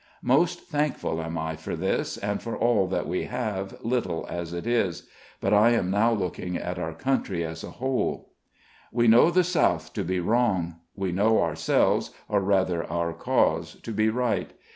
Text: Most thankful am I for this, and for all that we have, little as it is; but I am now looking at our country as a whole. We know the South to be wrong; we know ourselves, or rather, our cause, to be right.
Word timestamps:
Most 0.23 0.61
thankful 0.61 1.21
am 1.21 1.37
I 1.37 1.55
for 1.55 1.75
this, 1.75 2.17
and 2.17 2.41
for 2.41 2.57
all 2.57 2.87
that 2.87 3.07
we 3.07 3.25
have, 3.25 3.77
little 3.83 4.25
as 4.27 4.51
it 4.51 4.65
is; 4.65 5.07
but 5.39 5.53
I 5.53 5.73
am 5.73 5.91
now 5.91 6.11
looking 6.11 6.57
at 6.57 6.79
our 6.79 6.95
country 6.95 7.43
as 7.43 7.63
a 7.63 7.69
whole. 7.77 8.33
We 8.91 9.07
know 9.07 9.29
the 9.29 9.43
South 9.43 9.93
to 9.93 10.03
be 10.03 10.19
wrong; 10.19 10.77
we 10.95 11.11
know 11.11 11.39
ourselves, 11.43 12.09
or 12.27 12.41
rather, 12.41 12.83
our 12.89 13.13
cause, 13.13 13.75
to 13.83 13.91
be 13.91 14.09
right. 14.09 14.53